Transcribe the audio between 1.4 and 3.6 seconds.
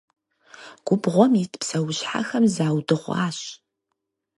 ит псэущхьэхэм заудыгъуащ.